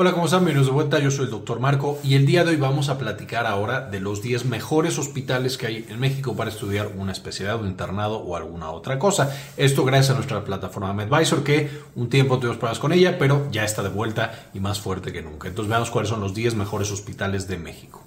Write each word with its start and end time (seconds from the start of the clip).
Hola, 0.00 0.12
¿cómo 0.12 0.26
están? 0.26 0.44
Bienvenidos 0.44 0.68
de 0.68 0.72
vuelta. 0.74 1.00
Yo 1.00 1.10
soy 1.10 1.24
el 1.24 1.32
doctor 1.32 1.58
Marco 1.58 1.98
y 2.04 2.14
el 2.14 2.24
día 2.24 2.44
de 2.44 2.50
hoy 2.50 2.56
vamos 2.56 2.88
a 2.88 2.98
platicar 2.98 3.46
ahora 3.46 3.80
de 3.80 3.98
los 3.98 4.22
10 4.22 4.44
mejores 4.44 4.96
hospitales 4.96 5.58
que 5.58 5.66
hay 5.66 5.86
en 5.88 5.98
México 5.98 6.36
para 6.36 6.50
estudiar 6.50 6.92
una 6.96 7.10
especialidad, 7.10 7.60
un 7.60 7.66
internado 7.66 8.18
o 8.18 8.36
alguna 8.36 8.70
otra 8.70 9.00
cosa. 9.00 9.36
Esto 9.56 9.84
gracias 9.84 10.10
a 10.10 10.14
nuestra 10.14 10.44
plataforma 10.44 10.92
MedVisor 10.92 11.42
que 11.42 11.68
un 11.96 12.08
tiempo 12.08 12.38
tuvimos 12.38 12.58
pruebas 12.58 12.78
con 12.78 12.92
ella, 12.92 13.18
pero 13.18 13.48
ya 13.50 13.64
está 13.64 13.82
de 13.82 13.88
vuelta 13.88 14.50
y 14.54 14.60
más 14.60 14.78
fuerte 14.78 15.12
que 15.12 15.20
nunca. 15.20 15.48
Entonces 15.48 15.68
veamos 15.68 15.90
cuáles 15.90 16.10
son 16.10 16.20
los 16.20 16.32
10 16.32 16.54
mejores 16.54 16.92
hospitales 16.92 17.48
de 17.48 17.58
México. 17.58 18.04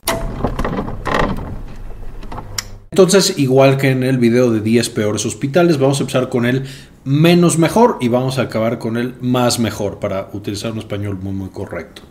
Entonces, 2.94 3.38
igual 3.38 3.78
que 3.78 3.89
en 3.89 4.04
el 4.04 4.18
video 4.18 4.52
de 4.52 4.62
10 4.62 4.89
peores 4.92 5.26
hospitales, 5.26 5.78
vamos 5.78 6.00
a 6.00 6.04
empezar 6.04 6.30
con 6.30 6.46
el 6.46 6.66
menos 7.04 7.57
mejor 7.57 7.97
y 8.02 8.07
vamos 8.07 8.38
a 8.38 8.43
acabar 8.43 8.77
con 8.79 8.97
el 8.97 9.15
más 9.21 9.59
mejor 9.59 10.00
para 10.00 10.29
utilizar 10.33 10.71
un 10.71 10.79
español 10.79 11.18
muy 11.21 11.33
muy 11.33 11.50
correcto. 11.50 12.04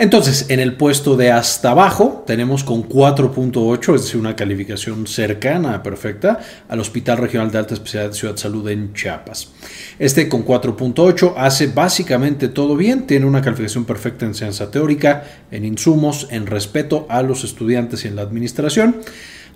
Entonces, 0.00 0.46
en 0.48 0.60
el 0.60 0.76
puesto 0.76 1.16
de 1.16 1.32
hasta 1.32 1.72
abajo 1.72 2.22
tenemos 2.24 2.62
con 2.62 2.88
4.8, 2.88 3.96
es 3.96 4.02
decir, 4.02 4.20
una 4.20 4.36
calificación 4.36 5.08
cercana 5.08 5.82
perfecta 5.82 6.38
al 6.68 6.78
Hospital 6.78 7.18
Regional 7.18 7.50
de 7.50 7.58
Alta 7.58 7.74
Especialidad 7.74 8.12
de 8.12 8.16
Ciudad 8.16 8.36
Salud 8.36 8.68
en 8.68 8.94
Chiapas. 8.94 9.50
Este 9.98 10.28
con 10.28 10.46
4.8 10.46 11.34
hace 11.36 11.66
básicamente 11.66 12.46
todo 12.46 12.76
bien, 12.76 13.08
tiene 13.08 13.26
una 13.26 13.42
calificación 13.42 13.86
perfecta 13.86 14.24
en 14.24 14.34
ciencia 14.34 14.70
teórica, 14.70 15.24
en 15.50 15.64
insumos, 15.64 16.28
en 16.30 16.46
respeto 16.46 17.04
a 17.08 17.22
los 17.22 17.42
estudiantes 17.42 18.04
y 18.04 18.08
en 18.08 18.14
la 18.14 18.22
administración 18.22 19.00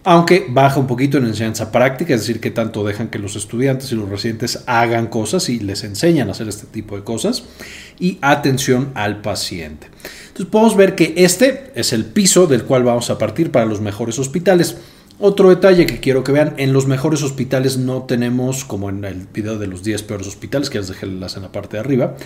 aunque 0.04 0.46
baja 0.48 0.80
un 0.80 0.86
poquito 0.86 1.18
en 1.18 1.26
enseñanza 1.26 1.70
práctica, 1.70 2.14
es 2.14 2.22
decir, 2.22 2.40
que 2.40 2.50
tanto 2.50 2.84
dejan 2.84 3.08
que 3.08 3.18
los 3.18 3.36
estudiantes 3.36 3.92
y 3.92 3.94
los 3.94 4.08
residentes 4.08 4.64
hagan 4.66 5.06
cosas 5.06 5.48
y 5.48 5.60
les 5.60 5.84
enseñan 5.84 6.28
a 6.28 6.32
hacer 6.32 6.48
este 6.48 6.66
tipo 6.66 6.96
de 6.96 7.04
cosas, 7.04 7.44
y 8.00 8.18
atención 8.20 8.90
al 8.94 9.20
paciente. 9.20 9.88
Entonces 10.28 10.46
podemos 10.46 10.76
ver 10.76 10.94
que 10.94 11.14
este 11.16 11.70
es 11.74 11.92
el 11.92 12.04
piso 12.04 12.46
del 12.46 12.64
cual 12.64 12.82
vamos 12.82 13.10
a 13.10 13.18
partir 13.18 13.50
para 13.50 13.66
los 13.66 13.80
mejores 13.80 14.18
hospitales. 14.18 14.76
Otro 15.20 15.50
detalle 15.50 15.86
que 15.86 16.00
quiero 16.00 16.24
que 16.24 16.32
vean, 16.32 16.54
en 16.56 16.72
los 16.72 16.86
mejores 16.86 17.22
hospitales 17.22 17.76
no 17.76 18.02
tenemos, 18.02 18.64
como 18.64 18.90
en 18.90 19.04
el 19.04 19.28
video 19.32 19.58
de 19.58 19.68
los 19.68 19.84
10 19.84 20.02
peores 20.02 20.26
hospitales, 20.26 20.68
que 20.68 20.78
les 20.78 20.88
dejé 20.88 21.06
en 21.06 21.20
la 21.20 21.28
parte 21.52 21.76
de 21.76 21.80
arriba, 21.80 22.16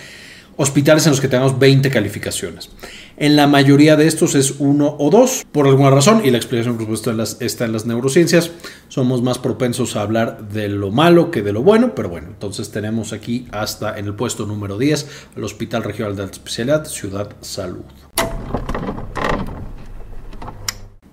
hospitales 0.57 1.05
en 1.05 1.11
los 1.11 1.21
que 1.21 1.27
tenemos 1.27 1.57
20 1.57 1.89
calificaciones. 1.89 2.69
En 3.15 3.35
la 3.35 3.47
mayoría 3.47 3.95
de 3.95 4.07
estos 4.07 4.35
es 4.35 4.55
uno 4.59 4.95
o 4.99 5.09
dos, 5.09 5.45
por 5.51 5.67
alguna 5.67 5.89
razón, 5.89 6.21
y 6.23 6.29
la 6.29 6.37
explicación 6.37 6.75
por 6.75 6.83
supuesto 6.83 7.23
está 7.39 7.65
en 7.65 7.71
las 7.71 7.85
neurociencias. 7.85 8.51
Somos 8.89 9.21
más 9.21 9.39
propensos 9.39 9.95
a 9.95 10.01
hablar 10.01 10.49
de 10.49 10.67
lo 10.67 10.91
malo 10.91 11.31
que 11.31 11.41
de 11.41 11.53
lo 11.53 11.63
bueno, 11.63 11.95
pero 11.95 12.09
bueno, 12.09 12.27
entonces 12.27 12.69
tenemos 12.71 13.13
aquí 13.13 13.47
hasta 13.51 13.97
en 13.97 14.05
el 14.05 14.15
puesto 14.15 14.45
número 14.45 14.77
10 14.77 15.07
el 15.35 15.43
Hospital 15.43 15.83
Regional 15.83 16.15
de 16.15 16.23
Alta 16.23 16.35
Especialidad 16.35 16.85
Ciudad 16.85 17.29
Salud. 17.41 17.85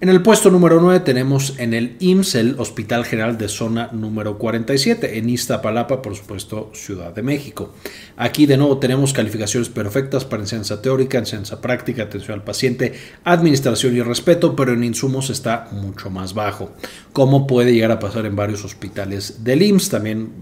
En 0.04 0.10
el 0.10 0.20
puesto 0.20 0.50
número 0.50 0.82
9 0.82 1.00
tenemos 1.00 1.54
en 1.56 1.72
el 1.72 1.96
IMSS, 1.98 2.34
el 2.34 2.56
Hospital 2.60 3.06
General 3.06 3.38
de 3.38 3.48
Zona 3.48 3.88
número 3.90 4.36
47, 4.36 5.16
en 5.16 5.30
Iztapalapa, 5.30 6.02
por 6.02 6.14
supuesto, 6.14 6.70
Ciudad 6.74 7.14
de 7.14 7.22
México. 7.22 7.72
Aquí 8.18 8.44
de 8.44 8.58
nuevo 8.58 8.76
tenemos 8.76 9.14
calificaciones 9.14 9.70
perfectas 9.70 10.26
para 10.26 10.42
enseñanza 10.42 10.82
teórica, 10.82 11.16
enseñanza 11.16 11.62
práctica, 11.62 12.02
atención 12.02 12.34
al 12.34 12.44
paciente, 12.44 12.92
administración 13.24 13.96
y 13.96 14.02
respeto, 14.02 14.54
pero 14.54 14.74
en 14.74 14.84
insumos 14.84 15.30
está 15.30 15.68
mucho 15.72 16.10
más 16.10 16.34
bajo, 16.34 16.72
como 17.14 17.46
puede 17.46 17.72
llegar 17.72 17.92
a 17.92 17.98
pasar 17.98 18.26
en 18.26 18.36
varios 18.36 18.62
hospitales 18.62 19.42
del 19.42 19.62
IMSS, 19.62 19.88
también 19.88 20.32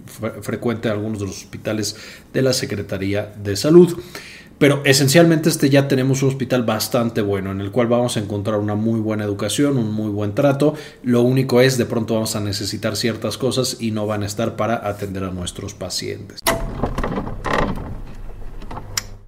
frecuente 0.41 0.89
en 0.89 0.95
algunos 0.95 1.21
de 1.21 1.27
los 1.27 1.37
hospitales 1.37 1.95
de 2.33 2.43
la 2.43 2.53
Secretaría 2.53 3.33
de 3.41 3.55
Salud. 3.55 3.97
Pero 4.63 4.81
esencialmente 4.85 5.49
este 5.49 5.71
ya 5.71 5.89
tenemos 5.89 6.23
un 6.23 6.29
hospital 6.29 6.63
bastante 6.63 7.21
bueno 7.21 7.51
en 7.51 7.61
el 7.61 7.73
cual 7.73 7.89
vamos 7.89 8.17
a 8.17 8.21
encontrar 8.21 8.61
una 8.61 8.77
muy 8.77 9.01
buena 9.01 9.25
educación, 9.25 9.77
un 9.77 9.91
muy 9.91 10.09
buen 10.09 10.37
trato. 10.37 10.75
Lo 11.03 11.23
único 11.23 11.61
es 11.61 11.79
de 11.79 11.85
pronto 11.85 12.15
vamos 12.15 12.37
a 12.37 12.41
necesitar 12.41 12.95
ciertas 12.95 13.39
cosas 13.39 13.79
y 13.81 13.91
no 13.91 14.07
van 14.07 14.23
a 14.23 14.27
estar 14.27 14.55
para 14.55 14.89
atender 14.89 15.25
a 15.25 15.33
nuestros 15.33 15.75
pacientes. 15.75 16.39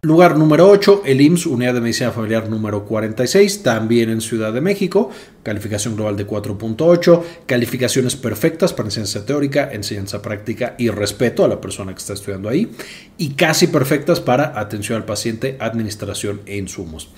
Lugar 0.02 0.38
número 0.38 0.68
8, 0.68 1.02
el 1.04 1.20
IMSS, 1.20 1.46
Unidad 1.46 1.74
de 1.74 1.80
Medicina 1.80 2.12
Familiar 2.12 2.48
número 2.48 2.84
46, 2.84 3.64
también 3.64 4.10
en 4.10 4.20
Ciudad 4.20 4.52
de 4.52 4.60
México, 4.60 5.10
calificación 5.44 5.94
global 5.94 6.16
de 6.16 6.26
4.8, 6.26 7.22
calificaciones 7.46 8.16
perfectas 8.16 8.72
para 8.72 8.88
enseñanza 8.88 9.24
teórica, 9.24 9.68
enseñanza 9.72 10.20
práctica 10.20 10.74
y 10.78 10.88
respeto 10.88 11.44
a 11.44 11.48
la 11.48 11.60
persona 11.60 11.92
que 11.92 11.98
está 11.98 12.14
estudiando 12.14 12.48
ahí, 12.48 12.72
y 13.16 13.34
casi 13.34 13.68
perfectas 13.68 14.18
para 14.18 14.58
atención 14.58 14.96
al 14.96 15.04
paciente, 15.04 15.56
administración 15.60 16.40
e 16.46 16.56
insumos. 16.56 17.10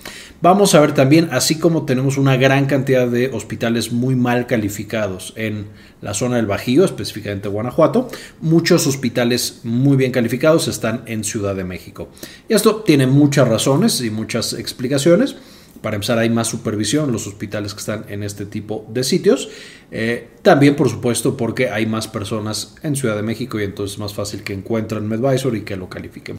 Vamos 0.42 0.74
a 0.74 0.80
ver 0.80 0.92
también, 0.92 1.28
así 1.32 1.58
como 1.58 1.86
tenemos 1.86 2.18
una 2.18 2.36
gran 2.36 2.66
cantidad 2.66 3.06
de 3.06 3.28
hospitales 3.28 3.92
muy 3.92 4.16
mal 4.16 4.46
calificados 4.46 5.32
en 5.36 5.68
la 6.02 6.12
zona 6.12 6.36
del 6.36 6.46
Bajío, 6.46 6.84
específicamente 6.84 7.48
Guanajuato, 7.48 8.08
muchos 8.40 8.86
hospitales 8.86 9.60
muy 9.62 9.96
bien 9.96 10.12
calificados 10.12 10.68
están 10.68 11.02
en 11.06 11.24
Ciudad 11.24 11.54
de 11.54 11.64
México. 11.64 12.08
Y 12.48 12.54
esto 12.54 12.76
tiene 12.76 13.06
muchas 13.06 13.48
razones 13.48 14.00
y 14.02 14.10
muchas 14.10 14.52
explicaciones. 14.52 15.36
Para 15.80 15.96
empezar, 15.96 16.18
hay 16.18 16.30
más 16.30 16.48
supervisión 16.48 17.06
en 17.06 17.12
los 17.12 17.26
hospitales 17.26 17.74
que 17.74 17.80
están 17.80 18.04
en 18.08 18.22
este 18.22 18.46
tipo 18.46 18.86
de 18.88 19.04
sitios. 19.04 19.48
Eh, 19.90 20.28
también, 20.42 20.76
por 20.76 20.88
supuesto, 20.88 21.36
porque 21.36 21.70
hay 21.70 21.86
más 21.86 22.08
personas 22.08 22.76
en 22.82 22.96
Ciudad 22.96 23.16
de 23.16 23.22
México 23.22 23.60
y 23.60 23.64
entonces 23.64 23.94
es 23.94 23.98
más 23.98 24.14
fácil 24.14 24.42
que 24.42 24.52
encuentren 24.52 25.06
MedVisor 25.06 25.56
y 25.56 25.62
que 25.62 25.76
lo 25.76 25.88
califiquen. 25.88 26.38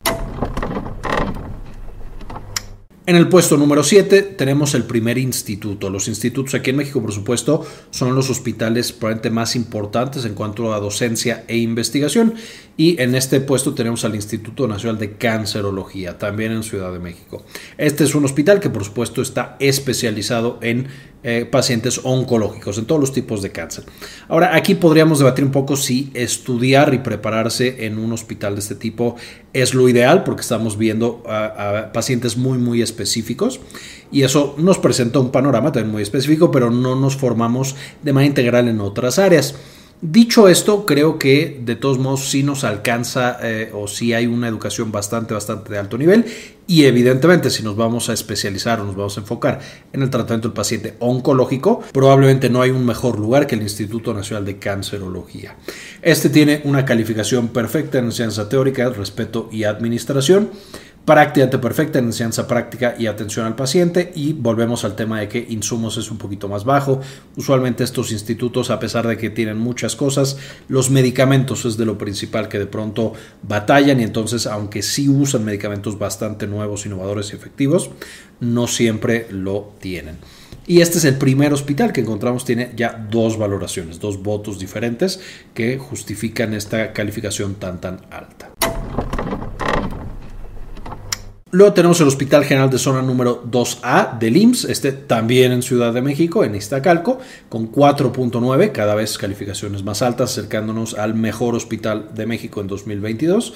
En 3.08 3.16
el 3.16 3.30
puesto 3.30 3.56
número 3.56 3.84
7 3.84 4.22
tenemos 4.22 4.74
el 4.74 4.84
primer 4.84 5.18
instituto. 5.18 5.90
Los 5.90 6.10
institutos 6.10 6.56
aquí 6.56 6.72
en 6.72 6.76
México, 6.76 7.02
por 7.02 7.14
supuesto, 7.14 7.66
son 7.90 8.14
los 8.14 8.30
hospitales 8.30 8.92
probablemente 8.92 9.30
más 9.30 9.56
importantes 9.56 10.26
en 10.26 10.34
cuanto 10.34 10.74
a 10.74 10.82
docencia 10.82 11.46
e 11.48 11.56
investigación. 11.56 12.34
Y 12.76 13.02
en 13.02 13.16
este 13.16 13.40
puesto 13.40 13.74
tenemos 13.74 14.04
al 14.04 14.14
Instituto 14.14 14.68
Nacional 14.68 15.00
de 15.00 15.14
Cancerología, 15.14 16.18
también 16.18 16.52
en 16.52 16.64
Ciudad 16.64 16.92
de 16.92 17.00
México. 17.00 17.46
Este 17.78 18.04
es 18.04 18.14
un 18.14 18.26
hospital 18.26 18.60
que, 18.60 18.70
por 18.70 18.84
supuesto, 18.84 19.22
está 19.22 19.56
especializado 19.62 20.60
en 20.62 20.90
eh, 21.30 21.44
pacientes 21.44 22.00
oncológicos, 22.06 22.78
en 22.78 22.86
todos 22.86 23.02
los 23.02 23.12
tipos 23.12 23.42
de 23.42 23.52
cáncer. 23.52 23.84
Ahora, 24.30 24.56
aquí 24.56 24.76
podríamos 24.76 25.20
debatir 25.20 25.44
un 25.44 25.52
poco 25.52 25.76
si 25.76 26.10
estudiar 26.14 26.94
y 26.94 27.00
prepararse 27.00 27.86
en 27.86 28.00
un 28.00 28.14
hospital 28.14 28.54
de 28.56 28.62
este 28.62 28.76
tipo 28.76 29.18
es 29.52 29.74
lo 29.74 29.90
ideal, 29.90 30.24
porque 30.24 30.40
estamos 30.40 30.78
viendo 30.78 31.24
a, 31.28 31.92
pacientes 31.92 32.38
muy, 32.38 32.58
muy 32.58 32.82
específicos 32.82 33.60
y 34.10 34.22
eso 34.22 34.56
nos 34.58 34.78
presenta 34.78 35.20
un 35.20 35.34
panorama 35.34 35.74
también 35.74 35.92
muy 35.92 36.02
específico, 36.02 36.50
pero 36.50 36.72
no 36.72 36.96
nos 36.96 37.18
formamos 37.18 37.76
de 38.04 38.14
manera 38.14 38.30
integral 38.30 38.70
en 38.70 38.80
otras 38.80 39.20
áreas. 39.20 39.54
Dicho 40.00 40.48
esto, 40.48 40.86
creo 40.86 41.18
que 41.18 41.60
de 41.66 41.76
todos 41.76 41.98
modos 41.98 42.30
sí 42.30 42.44
nos 42.44 42.64
alcanza 42.64 43.40
eh, 43.42 43.72
o 43.74 43.88
sí 43.88 44.14
hay 44.14 44.28
una 44.28 44.48
educación 44.48 44.92
bastante, 44.92 45.34
bastante 45.34 45.72
de 45.72 45.80
alto 45.80 45.98
nivel 45.98 46.26
y 46.68 46.86
evidentemente 46.86 47.50
si 47.50 47.64
nos 47.64 47.76
vamos 47.76 48.08
a 48.10 48.14
especializar 48.14 48.80
o 48.80 48.84
nos 48.84 48.96
vamos 48.96 49.18
a 49.18 49.22
enfocar 49.22 49.60
en 49.94 50.04
el 50.04 50.12
tratamiento 50.12 50.50
del 50.50 50.54
paciente 50.54 50.94
oncológico, 51.00 51.82
probablemente 51.94 52.48
no 52.48 52.62
hay 52.62 52.70
un 52.70 52.86
mejor 52.86 53.18
lugar 53.18 53.48
que 53.48 53.56
el 53.56 53.64
Instituto 53.64 54.14
Nacional 54.14 54.46
de 54.46 54.60
Cancerología. 54.60 55.56
Este 56.04 56.30
tiene 56.30 56.62
una 56.66 56.86
calificación 56.86 57.48
perfecta 57.48 57.98
en 57.98 58.12
ciencia 58.12 58.48
teórica, 58.48 58.90
respeto 58.90 59.50
y 59.52 59.64
administración 59.64 60.52
práctica 61.08 61.50
perfecta 61.62 62.00
en 62.00 62.06
enseñanza 62.08 62.48
práctica 62.48 62.96
y 63.00 63.08
atención 63.08 63.46
al 63.46 63.56
paciente 63.56 64.12
y 64.14 64.34
volvemos 64.34 64.84
al 64.84 64.98
tema 64.98 65.22
de 65.22 65.30
que 65.30 65.48
insumos 65.50 65.96
es 65.96 66.12
un 66.12 66.18
poquito 66.18 66.50
más 66.50 66.66
bajo. 66.66 67.00
Usualmente 67.38 67.86
estos 67.86 68.12
institutos, 68.12 68.72
a 68.72 68.80
pesar 68.82 69.08
de 69.08 69.16
que 69.16 69.30
tienen 69.30 69.58
muchas 69.58 69.96
cosas, 69.96 70.38
los 70.68 70.90
medicamentos 70.90 71.64
es 71.64 71.78
de 71.78 71.86
lo 71.86 71.98
principal 71.98 72.50
que 72.50 72.60
de 72.60 72.66
pronto 72.66 73.14
batallan 73.42 74.02
y 74.02 74.04
entonces 74.04 74.48
aunque 74.48 74.82
sí 74.82 75.08
usan 75.08 75.46
medicamentos 75.46 75.98
bastante 75.98 76.46
nuevos, 76.46 76.86
innovadores 76.86 77.32
y 77.32 77.38
efectivos, 77.38 77.90
no 78.42 78.68
siempre 78.68 79.28
lo 79.32 79.76
tienen. 79.80 80.18
Y 80.66 80.82
este 80.82 80.98
es 80.98 81.06
el 81.06 81.16
primer 81.16 81.54
hospital 81.54 81.94
que 81.94 82.02
encontramos, 82.02 82.44
tiene 82.44 82.74
ya 82.76 83.08
dos 83.10 83.38
valoraciones, 83.38 84.02
dos 84.02 84.22
votos 84.22 84.60
diferentes 84.60 85.22
que 85.54 85.78
justifican 85.78 86.54
esta 86.54 86.92
calificación 86.92 87.56
tan 87.56 87.80
tan 87.80 88.02
alta. 88.12 88.57
Luego 91.52 91.72
tenemos 91.72 92.02
el 92.02 92.08
Hospital 92.08 92.44
General 92.44 92.70
de 92.70 92.78
Zona 92.78 93.02
número 93.02 93.42
2A 93.50 94.20
del 94.20 94.36
IMSS, 94.36 94.66
este 94.66 94.92
también 94.92 95.54
en 95.54 95.62
Ciudad 95.62 95.94
de 95.94 96.02
México, 96.02 96.44
en 96.44 96.56
Iztacalco, 96.56 97.20
con 97.48 97.72
4.9, 97.72 98.74
cada 98.74 98.96
vez 98.96 99.18
calificaciones 99.18 99.82
más 99.82 100.02
altas, 100.02 100.32
acercándonos 100.32 100.96
al 100.96 101.14
mejor 101.16 101.56
hospital 101.56 102.10
de 102.14 102.26
México 102.26 102.60
en 102.60 102.68
2022. 102.68 103.54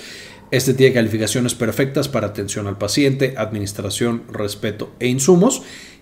Este 0.51 0.73
tiene 0.73 0.93
calificaciones 0.93 1.53
perfectas 1.53 2.07
para 2.07 2.27
atención 2.27 2.67
al 2.67 2.77
paciente, 2.77 3.35
administración, 3.37 4.23
respeto 4.31 4.93
e 5.01 5.07
insumos 5.07 5.61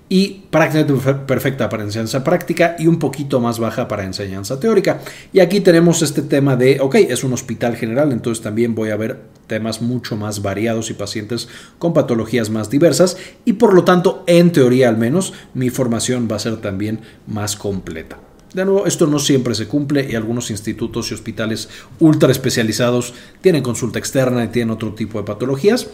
y 0.10 0.42
prácticamente 0.50 1.14
perfecta 1.28 1.70
para 1.70 1.84
enseñanza 1.84 2.24
práctica 2.24 2.76
y 2.80 2.88
un 2.88 2.98
poquito 2.98 3.40
más 3.40 3.60
baja 3.60 3.88
para 3.88 4.04
enseñanza 4.04 4.60
teórica. 4.60 5.00
Y 5.32 5.40
aquí 5.40 5.62
tenemos 5.62 6.02
este 6.02 6.24
tema 6.24 6.56
de, 6.56 6.80
ok, 6.82 6.96
es 6.96 7.24
un 7.24 7.34
hospital 7.34 7.76
general, 7.76 8.12
entonces 8.12 8.44
también 8.44 8.74
voy 8.74 8.90
a 8.90 8.98
ver 8.98 9.22
temas 9.46 9.82
mucho 9.82 10.16
más 10.16 10.42
variados 10.42 10.90
y 10.90 10.94
pacientes 10.94 11.48
con 11.78 11.94
patologías 11.94 12.50
más 12.50 12.70
diversas 12.70 13.18
y 13.46 13.54
por 13.54 13.74
lo 13.74 13.84
tanto, 13.84 14.24
en 14.28 14.52
teoría 14.52 14.90
al 14.90 14.98
menos, 14.98 15.34
mi 15.54 15.70
formación 15.70 16.28
va 16.30 16.38
a 16.38 16.40
ser 16.40 16.58
también 16.58 17.02
más 17.28 17.56
completa. 17.56 18.18
De 18.54 18.66
nuevo, 18.66 18.88
esto 18.88 19.06
no 19.06 19.20
siempre 19.20 19.54
se 19.54 19.68
cumple 19.68 20.08
y 20.10 20.16
algunos 20.16 20.50
institutos 20.50 21.12
y 21.12 21.14
hospitales 21.14 21.70
ultra 22.00 22.32
especializados 22.32 23.14
tienen 23.42 23.62
consulta 23.62 24.00
externa 24.00 24.44
y 24.44 24.48
tienen 24.48 24.72
otro 24.72 24.96
tipo 24.96 25.20
de 25.20 25.26
patologías. 25.26 25.88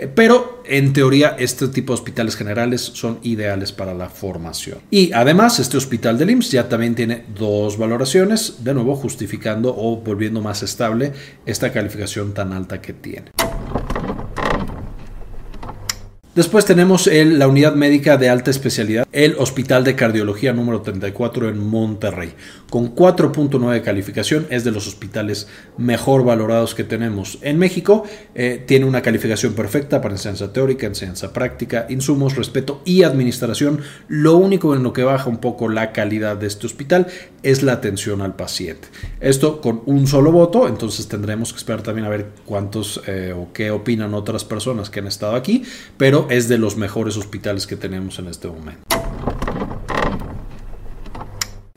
Eh, 0.00 0.08
pero 0.12 0.62
en 0.64 0.94
teoría 0.94 1.36
este 1.38 1.68
tipo 1.68 1.92
de 1.92 2.00
hospitales 2.00 2.34
generales 2.34 2.80
son 2.80 3.18
ideales 3.22 3.70
para 3.70 3.92
la 3.92 4.08
formación. 4.08 4.78
Y 4.90 5.12
además 5.12 5.58
este 5.58 5.76
hospital 5.76 6.16
del 6.16 6.30
IMSS 6.30 6.52
ya 6.52 6.68
también 6.70 6.94
tiene 6.94 7.24
dos 7.36 7.76
valoraciones, 7.76 8.64
de 8.64 8.72
nuevo 8.72 8.96
justificando 8.96 9.74
o 9.76 9.96
volviendo 9.98 10.40
más 10.40 10.62
estable 10.62 11.12
esta 11.44 11.70
calificación 11.70 12.32
tan 12.32 12.54
alta 12.54 12.80
que 12.80 12.94
tiene. 12.94 13.30
Después 16.40 16.64
tenemos 16.64 17.06
la 17.06 17.48
unidad 17.48 17.74
médica 17.74 18.16
de 18.16 18.30
alta 18.30 18.50
especialidad, 18.50 19.06
el 19.12 19.36
Hospital 19.36 19.84
de 19.84 19.94
Cardiología 19.94 20.54
número 20.54 20.80
34 20.80 21.50
en 21.50 21.58
Monterrey. 21.58 22.32
Con 22.70 22.94
4.9 22.94 23.72
de 23.72 23.82
calificación, 23.82 24.46
es 24.48 24.64
de 24.64 24.70
los 24.70 24.88
hospitales 24.88 25.48
mejor 25.76 26.24
valorados 26.24 26.74
que 26.74 26.82
tenemos 26.82 27.38
en 27.42 27.58
México. 27.58 28.04
Eh, 28.34 28.64
tiene 28.66 28.86
una 28.86 29.02
calificación 29.02 29.52
perfecta 29.52 30.00
para 30.00 30.14
enseñanza 30.14 30.50
teórica, 30.50 30.86
enseñanza 30.86 31.30
práctica, 31.34 31.84
insumos, 31.90 32.36
respeto 32.36 32.80
y 32.86 33.02
administración. 33.02 33.82
Lo 34.08 34.38
único 34.38 34.74
en 34.74 34.82
lo 34.82 34.94
que 34.94 35.04
baja 35.04 35.28
un 35.28 35.38
poco 35.42 35.68
la 35.68 35.92
calidad 35.92 36.38
de 36.38 36.46
este 36.46 36.64
hospital 36.64 37.08
es 37.42 37.62
la 37.62 37.72
atención 37.72 38.22
al 38.22 38.34
paciente. 38.34 38.88
Esto 39.20 39.60
con 39.60 39.82
un 39.84 40.06
solo 40.06 40.32
voto, 40.32 40.68
entonces 40.68 41.06
tendremos 41.06 41.52
que 41.52 41.58
esperar 41.58 41.82
también 41.82 42.06
a 42.06 42.10
ver 42.10 42.28
cuántos 42.46 43.02
eh, 43.06 43.34
o 43.36 43.52
qué 43.52 43.70
opinan 43.70 44.14
otras 44.14 44.44
personas 44.44 44.88
que 44.88 45.00
han 45.00 45.06
estado 45.06 45.34
aquí, 45.34 45.64
pero 45.98 46.29
es 46.30 46.48
de 46.48 46.58
los 46.58 46.76
mejores 46.76 47.16
hospitales 47.16 47.66
que 47.66 47.76
tenemos 47.76 48.18
en 48.18 48.28
este 48.28 48.48
momento. 48.48 48.84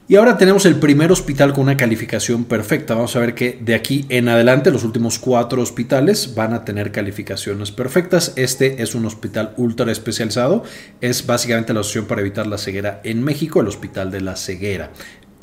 Y 0.06 0.18
ahora 0.18 0.38
tenemos 0.38 0.66
el 0.66 0.76
primer 0.76 1.12
hospital 1.12 1.54
con 1.54 1.64
una 1.64 1.78
calificación 1.78 2.44
perfecta. 2.44 2.94
Vamos 2.94 3.16
a 3.16 3.20
ver 3.20 3.34
que 3.34 3.58
de 3.62 3.74
aquí 3.74 4.06
en 4.10 4.28
adelante 4.28 4.70
los 4.70 4.84
últimos 4.84 5.18
cuatro 5.18 5.62
hospitales 5.62 6.36
van 6.36 6.54
a 6.54 6.66
tener 6.66 6.92
calificaciones 6.92 7.72
perfectas. 7.72 8.34
Este 8.36 8.84
es 8.84 8.96
un 8.96 9.06
hospital 9.06 9.54
ultra 9.58 9.90
especializado. 9.92 10.64
Es 11.00 11.26
básicamente 11.26 11.74
la 11.74 11.80
asociación 11.80 12.06
para 12.06 12.22
evitar 12.22 12.48
la 12.48 12.58
ceguera 12.58 13.00
en 13.06 13.24
México, 13.24 13.62
el 13.62 13.68
Hospital 13.68 14.12
de 14.12 14.22
la 14.22 14.36
Ceguera 14.36 14.92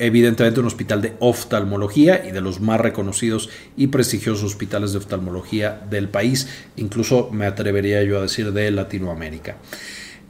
evidentemente 0.01 0.59
un 0.59 0.65
hospital 0.65 1.01
de 1.01 1.13
oftalmología 1.19 2.25
y 2.27 2.31
de 2.31 2.41
los 2.41 2.59
más 2.59 2.81
reconocidos 2.81 3.49
y 3.77 3.87
prestigiosos 3.87 4.43
hospitales 4.43 4.91
de 4.91 4.97
oftalmología 4.97 5.81
del 5.89 6.09
país, 6.09 6.47
incluso 6.75 7.29
me 7.31 7.45
atrevería 7.45 8.03
yo 8.03 8.17
a 8.17 8.23
decir 8.23 8.51
de 8.51 8.71
Latinoamérica. 8.71 9.57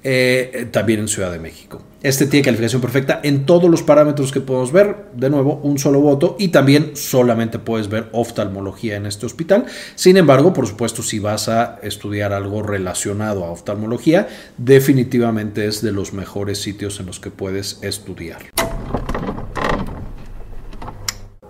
Eh, 0.03 0.67
también 0.71 0.99
en 0.99 1.07
Ciudad 1.07 1.31
de 1.31 1.37
México. 1.37 1.83
Este 2.01 2.25
tiene 2.25 2.43
calificación 2.43 2.81
perfecta 2.81 3.19
en 3.23 3.45
todos 3.45 3.69
los 3.69 3.83
parámetros 3.83 4.31
que 4.31 4.41
podemos 4.41 4.71
ver. 4.71 4.95
De 5.13 5.29
nuevo, 5.29 5.59
un 5.61 5.77
solo 5.77 6.01
voto 6.01 6.35
y 6.39 6.47
también 6.47 6.93
solamente 6.95 7.59
puedes 7.59 7.87
ver 7.87 8.09
oftalmología 8.11 8.95
en 8.95 9.05
este 9.05 9.27
hospital. 9.27 9.65
Sin 9.93 10.17
embargo, 10.17 10.53
por 10.53 10.65
supuesto, 10.65 11.03
si 11.03 11.19
vas 11.19 11.49
a 11.49 11.77
estudiar 11.83 12.33
algo 12.33 12.63
relacionado 12.63 13.45
a 13.45 13.51
oftalmología, 13.51 14.27
definitivamente 14.57 15.67
es 15.67 15.83
de 15.83 15.91
los 15.91 16.13
mejores 16.13 16.59
sitios 16.59 16.99
en 16.99 17.05
los 17.05 17.19
que 17.19 17.29
puedes 17.29 17.77
estudiar. 17.83 18.41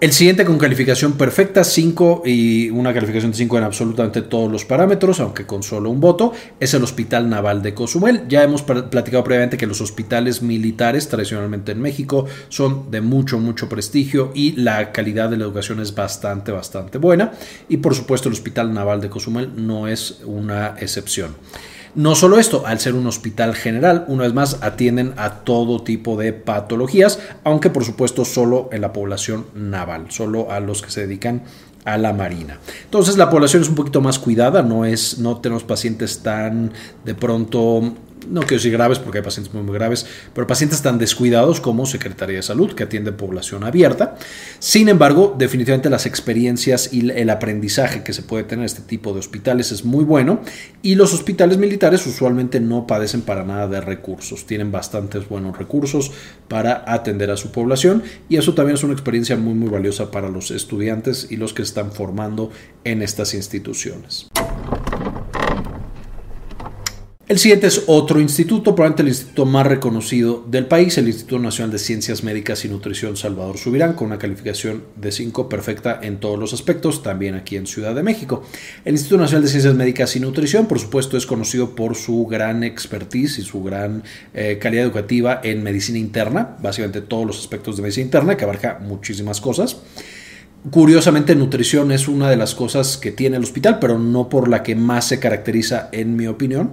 El 0.01 0.13
siguiente 0.13 0.45
con 0.45 0.57
calificación 0.57 1.13
perfecta, 1.13 1.63
5 1.63 2.23
y 2.25 2.71
una 2.71 2.91
calificación 2.91 3.33
de 3.33 3.37
5 3.37 3.59
en 3.59 3.63
absolutamente 3.65 4.23
todos 4.23 4.51
los 4.51 4.65
parámetros, 4.65 5.19
aunque 5.19 5.45
con 5.45 5.61
solo 5.61 5.91
un 5.91 5.99
voto, 5.99 6.33
es 6.59 6.73
el 6.73 6.81
Hospital 6.83 7.29
Naval 7.29 7.61
de 7.61 7.75
Cozumel. 7.75 8.23
Ya 8.27 8.41
hemos 8.41 8.63
platicado 8.63 9.23
previamente 9.23 9.57
que 9.57 9.67
los 9.67 9.79
hospitales 9.79 10.41
militares 10.41 11.07
tradicionalmente 11.07 11.73
en 11.73 11.81
México 11.81 12.25
son 12.49 12.89
de 12.89 13.01
mucho, 13.01 13.37
mucho 13.37 13.69
prestigio 13.69 14.31
y 14.33 14.53
la 14.53 14.91
calidad 14.91 15.29
de 15.29 15.37
la 15.37 15.43
educación 15.43 15.79
es 15.79 15.93
bastante, 15.93 16.51
bastante 16.51 16.97
buena. 16.97 17.33
Y 17.69 17.77
por 17.77 17.93
supuesto 17.93 18.27
el 18.27 18.33
Hospital 18.33 18.73
Naval 18.73 19.01
de 19.01 19.09
Cozumel 19.11 19.51
no 19.55 19.87
es 19.87 20.21
una 20.25 20.77
excepción. 20.79 21.35
No 21.93 22.15
solo 22.15 22.39
esto, 22.39 22.65
al 22.65 22.79
ser 22.79 22.95
un 22.95 23.05
hospital 23.07 23.53
general, 23.53 24.05
una 24.07 24.23
vez 24.23 24.33
más 24.33 24.59
atienden 24.61 25.13
a 25.17 25.43
todo 25.43 25.83
tipo 25.83 26.15
de 26.15 26.31
patologías, 26.31 27.19
aunque 27.43 27.69
por 27.69 27.83
supuesto 27.83 28.23
solo 28.23 28.69
en 28.71 28.81
la 28.81 28.93
población 28.93 29.47
naval, 29.53 30.05
solo 30.09 30.51
a 30.51 30.61
los 30.61 30.81
que 30.81 30.89
se 30.89 31.01
dedican 31.01 31.43
a 31.83 31.97
la 31.97 32.13
marina. 32.13 32.59
Entonces 32.85 33.17
la 33.17 33.29
población 33.29 33.63
es 33.63 33.69
un 33.69 33.75
poquito 33.75 33.99
más 33.99 34.19
cuidada, 34.19 34.61
no 34.61 34.85
es 34.85 35.19
no 35.19 35.37
tenemos 35.37 35.63
pacientes 35.63 36.19
tan 36.19 36.71
de 37.03 37.15
pronto 37.15 37.93
no 38.31 38.41
quiero 38.41 38.55
decir 38.55 38.71
graves 38.71 38.97
porque 38.99 39.19
hay 39.19 39.23
pacientes 39.23 39.53
muy, 39.53 39.63
muy 39.63 39.73
graves, 39.73 40.05
pero 40.33 40.47
pacientes 40.47 40.81
tan 40.81 40.97
descuidados 40.97 41.61
como 41.61 41.85
Secretaría 41.85 42.37
de 42.37 42.43
Salud, 42.43 42.73
que 42.73 42.83
atiende 42.83 43.11
población 43.11 43.63
abierta. 43.63 44.15
Sin 44.59 44.89
embargo, 44.89 45.35
definitivamente 45.37 45.89
las 45.89 46.05
experiencias 46.05 46.93
y 46.93 47.11
el 47.11 47.29
aprendizaje 47.29 48.03
que 48.03 48.13
se 48.13 48.23
puede 48.23 48.43
tener 48.45 48.61
en 48.61 48.65
este 48.65 48.81
tipo 48.81 49.13
de 49.13 49.19
hospitales 49.19 49.71
es 49.71 49.83
muy 49.83 50.03
bueno 50.03 50.41
y 50.81 50.95
los 50.95 51.13
hospitales 51.13 51.57
militares 51.57 52.05
usualmente 52.07 52.59
no 52.59 52.87
padecen 52.87 53.21
para 53.21 53.43
nada 53.43 53.67
de 53.67 53.81
recursos, 53.81 54.45
tienen 54.45 54.71
bastantes 54.71 55.27
buenos 55.27 55.57
recursos 55.57 56.11
para 56.47 56.83
atender 56.87 57.31
a 57.31 57.37
su 57.37 57.51
población 57.51 58.03
y 58.29 58.37
eso 58.37 58.53
también 58.53 58.75
es 58.75 58.83
una 58.83 58.93
experiencia 58.93 59.35
muy, 59.35 59.53
muy 59.53 59.69
valiosa 59.69 60.11
para 60.11 60.29
los 60.29 60.51
estudiantes 60.51 61.27
y 61.29 61.37
los 61.37 61.53
que 61.53 61.63
están 61.63 61.91
formando 61.91 62.51
en 62.83 63.01
estas 63.01 63.33
instituciones. 63.33 64.29
El 67.31 67.39
siguiente 67.39 67.67
es 67.67 67.83
otro 67.87 68.19
instituto, 68.19 68.75
probablemente 68.75 69.03
el 69.03 69.07
instituto 69.07 69.45
más 69.45 69.65
reconocido 69.65 70.43
del 70.49 70.65
país, 70.65 70.97
el 70.97 71.07
Instituto 71.07 71.39
Nacional 71.39 71.71
de 71.71 71.79
Ciencias 71.79 72.25
Médicas 72.25 72.65
y 72.65 72.67
Nutrición 72.67 73.15
Salvador 73.15 73.57
Subirán, 73.57 73.93
con 73.93 74.07
una 74.07 74.17
calificación 74.17 74.83
de 74.97 75.13
5 75.13 75.47
perfecta 75.47 75.97
en 76.03 76.19
todos 76.19 76.37
los 76.37 76.51
aspectos, 76.51 77.03
también 77.03 77.35
aquí 77.35 77.55
en 77.55 77.67
Ciudad 77.67 77.95
de 77.95 78.03
México. 78.03 78.43
El 78.83 78.95
Instituto 78.95 79.21
Nacional 79.21 79.43
de 79.43 79.47
Ciencias 79.47 79.75
Médicas 79.75 80.13
y 80.17 80.19
Nutrición, 80.19 80.65
por 80.65 80.77
supuesto, 80.77 81.15
es 81.15 81.25
conocido 81.25 81.73
por 81.73 81.95
su 81.95 82.25
gran 82.25 82.65
expertise 82.65 83.39
y 83.39 83.43
su 83.43 83.63
gran 83.63 84.03
eh, 84.33 84.57
calidad 84.61 84.83
educativa 84.83 85.39
en 85.41 85.63
medicina 85.63 85.99
interna, 85.99 86.57
básicamente 86.61 86.99
todos 86.99 87.25
los 87.25 87.39
aspectos 87.39 87.77
de 87.77 87.83
medicina 87.83 88.07
interna, 88.07 88.35
que 88.35 88.43
abarca 88.43 88.79
muchísimas 88.85 89.39
cosas. 89.39 89.77
Curiosamente, 90.69 91.33
nutrición 91.37 91.93
es 91.93 92.09
una 92.09 92.29
de 92.29 92.35
las 92.35 92.55
cosas 92.55 92.97
que 92.97 93.13
tiene 93.13 93.37
el 93.37 93.43
hospital, 93.43 93.79
pero 93.79 93.97
no 93.97 94.27
por 94.27 94.49
la 94.49 94.63
que 94.63 94.75
más 94.75 95.07
se 95.07 95.19
caracteriza, 95.19 95.87
en 95.93 96.17
mi 96.17 96.27
opinión. 96.27 96.71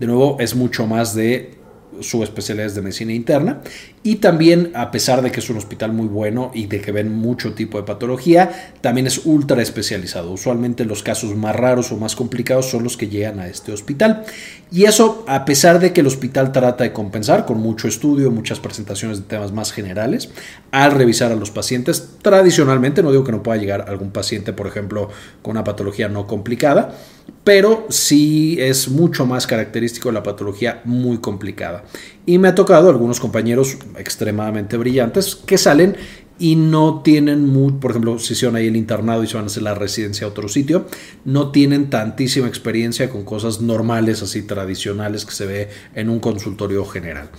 De 0.00 0.06
nuevo, 0.06 0.38
es 0.40 0.56
mucho 0.56 0.86
más 0.86 1.14
de 1.14 1.60
su 2.00 2.22
especialidad 2.22 2.72
de 2.72 2.80
medicina 2.80 3.12
interna 3.12 3.60
y 4.02 4.16
también 4.16 4.72
a 4.74 4.90
pesar 4.90 5.20
de 5.20 5.30
que 5.30 5.40
es 5.40 5.50
un 5.50 5.58
hospital 5.58 5.92
muy 5.92 6.06
bueno 6.06 6.50
y 6.54 6.66
de 6.66 6.80
que 6.80 6.90
ven 6.90 7.14
mucho 7.14 7.52
tipo 7.52 7.76
de 7.76 7.84
patología, 7.84 8.50
también 8.80 9.06
es 9.06 9.26
ultra 9.26 9.60
especializado. 9.60 10.30
Usualmente 10.32 10.86
los 10.86 11.02
casos 11.02 11.36
más 11.36 11.54
raros 11.54 11.92
o 11.92 11.98
más 11.98 12.16
complicados 12.16 12.70
son 12.70 12.82
los 12.82 12.96
que 12.96 13.08
llegan 13.08 13.40
a 13.40 13.48
este 13.48 13.72
hospital 13.72 14.24
y 14.72 14.84
eso 14.84 15.22
a 15.28 15.44
pesar 15.44 15.80
de 15.80 15.92
que 15.92 16.00
el 16.00 16.06
hospital 16.06 16.50
trata 16.50 16.84
de 16.84 16.94
compensar 16.94 17.44
con 17.44 17.60
mucho 17.60 17.86
estudio, 17.86 18.30
muchas 18.30 18.58
presentaciones 18.58 19.18
de 19.18 19.24
temas 19.24 19.52
más 19.52 19.70
generales, 19.70 20.30
al 20.70 20.92
revisar 20.92 21.30
a 21.30 21.36
los 21.36 21.50
pacientes 21.50 22.08
tradicionalmente, 22.22 23.02
no 23.02 23.10
digo 23.10 23.24
que 23.24 23.32
no 23.32 23.42
pueda 23.42 23.60
llegar 23.60 23.84
algún 23.86 24.12
paciente 24.12 24.54
por 24.54 24.66
ejemplo 24.66 25.10
con 25.42 25.50
una 25.50 25.64
patología 25.64 26.08
no 26.08 26.26
complicada, 26.26 26.96
pero 27.44 27.86
sí 27.88 28.56
es 28.60 28.88
mucho 28.88 29.26
más 29.26 29.46
característico 29.46 30.12
la 30.12 30.22
patología 30.22 30.82
muy 30.84 31.18
complicada. 31.18 31.84
Y 32.26 32.38
me 32.38 32.48
ha 32.48 32.54
tocado 32.54 32.88
algunos 32.88 33.18
compañeros 33.18 33.78
extremadamente 33.96 34.76
brillantes 34.76 35.34
que 35.34 35.58
salen 35.58 35.96
y 36.38 36.56
no 36.56 37.02
tienen, 37.02 37.46
muy, 37.46 37.72
por 37.72 37.90
ejemplo, 37.90 38.18
si 38.18 38.32
hicieron 38.32 38.56
ahí 38.56 38.66
el 38.66 38.76
internado 38.76 39.22
y 39.22 39.26
se 39.26 39.34
van 39.34 39.44
a 39.44 39.46
hacer 39.48 39.62
la 39.62 39.74
residencia 39.74 40.26
a 40.26 40.30
otro 40.30 40.48
sitio, 40.48 40.86
no 41.26 41.50
tienen 41.50 41.90
tantísima 41.90 42.48
experiencia 42.48 43.10
con 43.10 43.24
cosas 43.24 43.60
normales, 43.60 44.22
así 44.22 44.42
tradicionales 44.42 45.26
que 45.26 45.32
se 45.32 45.46
ve 45.46 45.68
en 45.94 46.08
un 46.08 46.18
consultorio 46.18 46.86
general. 46.86 47.30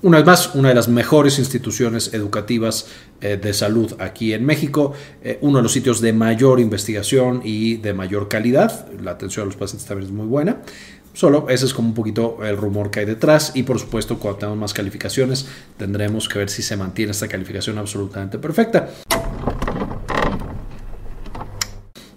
Una 0.00 0.18
vez 0.18 0.26
más, 0.26 0.54
una 0.54 0.68
de 0.68 0.76
las 0.76 0.86
mejores 0.86 1.40
instituciones 1.40 2.14
educativas 2.14 2.86
eh, 3.20 3.36
de 3.36 3.52
salud 3.52 3.96
aquí 3.98 4.32
en 4.32 4.46
México, 4.46 4.92
eh, 5.24 5.40
uno 5.40 5.58
de 5.58 5.64
los 5.64 5.72
sitios 5.72 6.00
de 6.00 6.12
mayor 6.12 6.60
investigación 6.60 7.40
y 7.42 7.78
de 7.78 7.94
mayor 7.94 8.28
calidad. 8.28 8.86
La 9.02 9.10
atención 9.10 9.42
a 9.42 9.46
los 9.46 9.56
pacientes 9.56 9.88
también 9.88 10.08
es 10.08 10.14
muy 10.14 10.26
buena. 10.26 10.58
Solo 11.14 11.48
ese 11.48 11.66
es 11.66 11.74
como 11.74 11.88
un 11.88 11.94
poquito 11.94 12.38
el 12.44 12.56
rumor 12.56 12.92
que 12.92 13.00
hay 13.00 13.06
detrás 13.06 13.50
y 13.56 13.64
por 13.64 13.80
supuesto 13.80 14.20
cuando 14.20 14.38
tengamos 14.38 14.60
más 14.60 14.72
calificaciones 14.72 15.48
tendremos 15.76 16.28
que 16.28 16.38
ver 16.38 16.48
si 16.48 16.62
se 16.62 16.76
mantiene 16.76 17.10
esta 17.10 17.26
calificación 17.26 17.76
absolutamente 17.78 18.38
perfecta. 18.38 18.90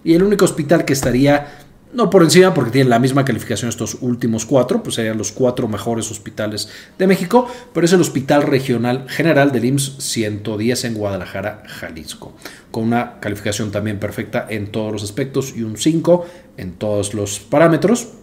Y 0.04 0.14
el 0.14 0.22
único 0.22 0.46
hospital 0.46 0.86
que 0.86 0.94
estaría 0.94 1.71
no 1.94 2.10
por 2.10 2.24
encima, 2.24 2.54
porque 2.54 2.72
tienen 2.72 2.90
la 2.90 3.00
misma 3.00 3.26
calificación 3.26 3.70
estos 3.70 3.98
últimos 4.02 4.46
cuatro, 4.46 4.82
pues 4.84 4.96
serían 4.96 5.18
los 5.18 5.32
cuatro 5.32 5.68
mejores 5.68 6.10
hospitales 6.12 6.70
de 6.98 7.08
México, 7.08 7.48
pero 7.74 7.86
es 7.86 7.94
el 7.94 8.02
Hospital 8.02 8.44
Regional 8.44 9.06
General 9.10 9.52
del 9.52 9.66
IMSS 9.66 9.96
110 10.00 10.86
en 10.86 10.94
Guadalajara, 10.94 11.64
Jalisco, 11.68 12.34
con 12.72 12.84
una 12.84 13.20
calificación 13.20 13.72
también 13.72 14.00
perfecta 14.00 14.46
en 14.50 14.72
todos 14.72 14.92
los 14.92 15.04
aspectos 15.04 15.54
y 15.56 15.64
un 15.64 15.78
5 15.78 16.26
en 16.58 16.74
todos 16.74 17.14
los 17.14 17.40
parámetros. 17.40 18.21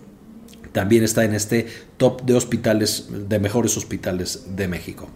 También 0.72 1.04
está 1.04 1.25
en 1.25 1.34
este 1.34 1.66
top 1.96 2.22
de 2.22 2.34
hospitales, 2.34 3.08
de 3.28 3.38
mejores 3.38 3.76
hospitales 3.76 4.44
de 4.56 4.68
México. 4.68 5.08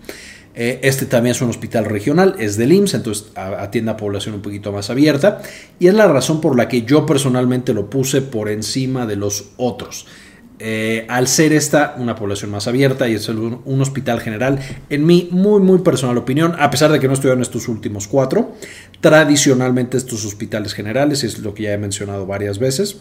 Eh, 0.54 0.80
este 0.82 1.06
también 1.06 1.35
es 1.35 1.40
un 1.40 1.49
hospital 1.49 1.87
regional, 1.87 2.37
es 2.38 2.56
del 2.56 2.73
IMSS, 2.73 2.94
entonces 2.94 3.26
atiende 3.37 3.92
a 3.92 3.97
población 3.97 4.35
un 4.35 4.42
poquito 4.42 4.71
más 4.71 4.90
abierta 4.90 5.40
y 5.78 5.87
es 5.87 5.94
la 5.94 6.06
razón 6.06 6.42
por 6.42 6.56
la 6.56 6.68
que 6.68 6.82
yo 6.82 7.06
personalmente 7.06 7.73
lo 7.73 7.88
puse 7.88 8.21
por 8.21 8.50
encima 8.50 9.06
de 9.06 9.16
los 9.16 9.52
otros. 9.56 10.06
Eh, 10.64 11.06
al 11.09 11.26
ser 11.26 11.52
esta 11.52 11.97
una 11.99 12.14
población 12.14 12.50
más 12.52 12.68
abierta 12.68 13.09
y 13.09 13.14
es 13.14 13.28
un, 13.28 13.62
un, 13.64 13.80
hospital 13.80 14.21
general, 14.21 14.61
en 14.90 15.04
mi 15.04 15.28
muy 15.32 15.61
muy 15.61 15.78
personal 15.78 16.16
opinión, 16.18 16.54
a 16.59 16.71
pesar 16.71 16.92
de 16.92 17.00
que 17.00 17.09
no 17.09 17.14
estuve 17.14 17.32
en 17.32 17.40
estos 17.40 17.66
últimos 17.66 18.06
cuatro, 18.06 18.52
tradicionalmente 19.00 19.97
estos 19.97 20.25
hospitales 20.25 20.75
generales, 20.75 21.25
es 21.25 21.38
lo 21.38 21.54
que 21.54 21.64
ya 21.64 21.73
he 21.73 21.78
mencionado 21.78 22.26
varias 22.26 22.61
veces, 22.61 22.99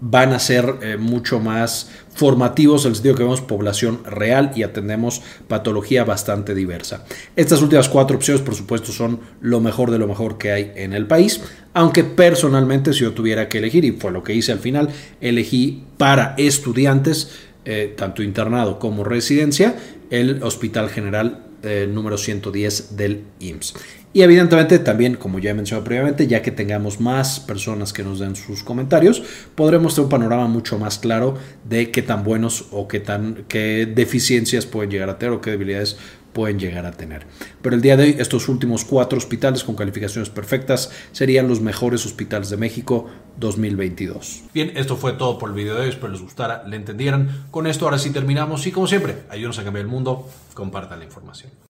van 0.00 0.32
a 0.32 0.38
ser 0.38 0.76
eh, 0.82 0.96
mucho 0.96 1.40
más 1.40 1.90
formativos 2.14 2.84
en 2.84 2.90
el 2.90 2.94
sentido 2.96 3.14
que 3.14 3.22
vemos 3.22 3.40
población 3.40 4.00
real 4.04 4.52
y 4.54 4.62
atendemos 4.62 5.22
patología 5.48 6.04
bastante 6.04 6.54
diversa. 6.54 7.04
Estas 7.36 7.62
últimas 7.62 7.88
cuatro 7.88 8.16
opciones, 8.16 8.42
por 8.42 8.54
supuesto, 8.54 8.92
son 8.92 9.20
lo 9.40 9.60
mejor 9.60 9.90
de 9.90 9.98
lo 9.98 10.06
mejor 10.06 10.38
que 10.38 10.52
hay 10.52 10.72
en 10.76 10.92
el 10.92 11.06
país, 11.06 11.40
aunque 11.72 12.04
personalmente 12.04 12.92
si 12.92 13.00
yo 13.00 13.12
tuviera 13.12 13.48
que 13.48 13.58
elegir, 13.58 13.84
y 13.84 13.92
fue 13.92 14.12
lo 14.12 14.22
que 14.22 14.34
hice 14.34 14.52
al 14.52 14.60
final, 14.60 14.90
elegí 15.20 15.84
para 15.98 16.34
estudiantes, 16.38 17.32
eh, 17.64 17.94
tanto 17.96 18.22
internado 18.22 18.78
como 18.78 19.04
residencia, 19.04 19.76
el 20.10 20.42
Hospital 20.42 20.90
General 20.90 21.44
eh, 21.64 21.86
número 21.88 22.18
110 22.18 22.96
del 22.96 23.24
IMSS. 23.40 23.74
Y 24.12 24.22
evidentemente 24.22 24.78
también, 24.78 25.16
como 25.16 25.40
ya 25.40 25.50
he 25.50 25.54
mencionado 25.54 25.84
previamente, 25.84 26.28
ya 26.28 26.40
que 26.40 26.52
tengamos 26.52 27.00
más 27.00 27.40
personas 27.40 27.92
que 27.92 28.04
nos 28.04 28.20
den 28.20 28.36
sus 28.36 28.62
comentarios, 28.62 29.24
podremos 29.56 29.94
tener 29.96 30.04
un 30.04 30.10
panorama 30.10 30.46
mucho 30.46 30.78
más 30.78 31.00
claro 31.00 31.34
de 31.68 31.90
qué 31.90 32.00
tan 32.00 32.22
buenos 32.22 32.66
o 32.70 32.86
qué, 32.86 33.00
tan, 33.00 33.44
qué 33.48 33.92
deficiencias 33.92 34.66
pueden 34.66 34.92
llegar 34.92 35.10
a 35.10 35.18
tener 35.18 35.34
o 35.34 35.40
qué 35.40 35.50
debilidades 35.50 35.96
pueden 36.34 36.58
llegar 36.58 36.84
a 36.84 36.92
tener. 36.92 37.26
Pero 37.62 37.74
el 37.74 37.80
día 37.80 37.96
de 37.96 38.02
hoy, 38.02 38.16
estos 38.18 38.48
últimos 38.48 38.84
cuatro 38.84 39.16
hospitales 39.16 39.64
con 39.64 39.74
calificaciones 39.74 40.28
perfectas 40.28 40.90
serían 41.12 41.48
los 41.48 41.62
mejores 41.62 42.04
hospitales 42.04 42.50
de 42.50 42.58
México 42.58 43.08
2022. 43.38 44.42
Bien, 44.52 44.72
esto 44.76 44.96
fue 44.96 45.14
todo 45.14 45.38
por 45.38 45.48
el 45.48 45.54
video 45.54 45.76
de 45.76 45.82
hoy. 45.82 45.88
Espero 45.88 46.12
les 46.12 46.20
gustara, 46.20 46.64
le 46.68 46.76
entendieran. 46.76 47.46
Con 47.50 47.66
esto 47.66 47.86
ahora 47.86 47.98
sí 47.98 48.10
terminamos 48.10 48.66
y 48.66 48.72
como 48.72 48.86
siempre, 48.86 49.22
ayúdenos 49.30 49.58
a 49.58 49.64
cambiar 49.64 49.86
el 49.86 49.90
mundo, 49.90 50.28
compartan 50.52 50.98
la 50.98 51.06
información. 51.06 51.50